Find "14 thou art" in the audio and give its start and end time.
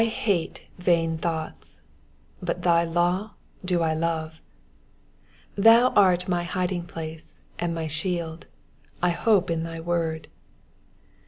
5.63-6.27